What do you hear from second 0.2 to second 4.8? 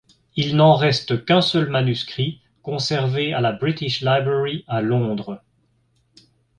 Il n'en reste qu'un seul manuscrit conservé à la British Library